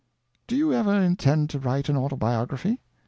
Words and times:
"Do 0.47 0.55
you 0.55 0.73
ever 0.73 0.95
intend 0.99 1.51
to 1.51 1.59
write 1.59 1.87
an 1.87 1.95
autobiography?" 1.95 2.81